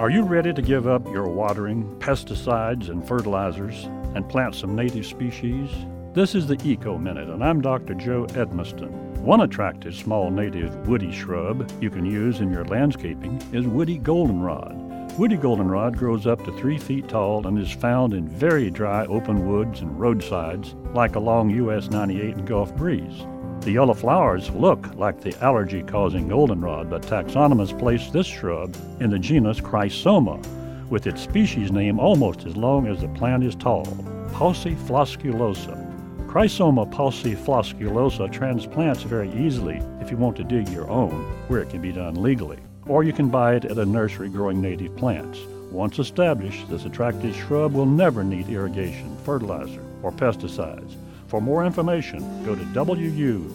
Are 0.00 0.10
you 0.10 0.24
ready 0.24 0.52
to 0.52 0.60
give 0.60 0.88
up 0.88 1.06
your 1.06 1.28
watering, 1.28 1.84
pesticides, 2.00 2.88
and 2.88 3.06
fertilizers 3.06 3.84
and 4.16 4.28
plant 4.28 4.56
some 4.56 4.74
native 4.74 5.06
species? 5.06 5.70
This 6.14 6.34
is 6.34 6.48
the 6.48 6.60
Eco 6.68 6.98
Minute, 6.98 7.28
and 7.28 7.44
I'm 7.44 7.60
Dr. 7.60 7.94
Joe 7.94 8.26
Edmiston. 8.30 8.90
One 9.18 9.42
attractive 9.42 9.94
small 9.94 10.32
native 10.32 10.88
woody 10.88 11.12
shrub 11.12 11.70
you 11.80 11.90
can 11.90 12.04
use 12.04 12.40
in 12.40 12.50
your 12.50 12.64
landscaping 12.64 13.40
is 13.52 13.68
woody 13.68 13.98
goldenrod. 13.98 14.76
Woody 15.16 15.36
goldenrod 15.36 15.96
grows 15.96 16.26
up 16.26 16.44
to 16.44 16.58
three 16.58 16.76
feet 16.76 17.08
tall 17.08 17.46
and 17.46 17.56
is 17.56 17.70
found 17.70 18.14
in 18.14 18.26
very 18.26 18.70
dry 18.70 19.06
open 19.06 19.46
woods 19.46 19.80
and 19.80 19.98
roadsides, 19.98 20.74
like 20.92 21.14
along 21.14 21.50
US 21.50 21.88
98 21.88 22.34
and 22.34 22.46
Gulf 22.48 22.74
Breeze. 22.74 23.24
The 23.64 23.72
yellow 23.72 23.94
flowers 23.94 24.50
look 24.50 24.94
like 24.96 25.22
the 25.22 25.34
allergy 25.42 25.82
causing 25.82 26.28
goldenrod, 26.28 26.90
but 26.90 27.00
taxonomists 27.00 27.78
place 27.78 28.10
this 28.10 28.26
shrub 28.26 28.76
in 29.00 29.08
the 29.08 29.18
genus 29.18 29.58
Chrysoma, 29.58 30.38
with 30.90 31.06
its 31.06 31.22
species 31.22 31.72
name 31.72 31.98
almost 31.98 32.44
as 32.44 32.58
long 32.58 32.86
as 32.86 33.00
the 33.00 33.08
plant 33.08 33.42
is 33.42 33.54
tall 33.54 33.86
Pauciflosculosa. 34.32 35.80
Chrysoma 36.26 36.92
pauciflosculosa 36.92 38.30
transplants 38.30 39.02
very 39.02 39.32
easily 39.32 39.80
if 40.02 40.10
you 40.10 40.18
want 40.18 40.36
to 40.36 40.44
dig 40.44 40.68
your 40.68 40.90
own, 40.90 41.22
where 41.48 41.60
it 41.60 41.70
can 41.70 41.80
be 41.80 41.90
done 41.90 42.20
legally. 42.20 42.58
Or 42.86 43.02
you 43.02 43.14
can 43.14 43.30
buy 43.30 43.54
it 43.54 43.64
at 43.64 43.78
a 43.78 43.86
nursery 43.86 44.28
growing 44.28 44.60
native 44.60 44.94
plants. 44.94 45.38
Once 45.70 45.98
established, 45.98 46.68
this 46.68 46.84
attractive 46.84 47.34
shrub 47.34 47.72
will 47.72 47.86
never 47.86 48.22
need 48.22 48.50
irrigation, 48.50 49.16
fertilizer, 49.24 49.82
or 50.02 50.12
pesticides. 50.12 50.96
For 51.26 51.40
more 51.40 51.64
information, 51.64 52.44
go 52.44 52.54
to 52.54 52.62
wuwf.org. 52.64 53.54